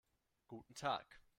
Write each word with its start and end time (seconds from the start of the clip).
Guten 0.47 0.73
Tag. 0.73 1.21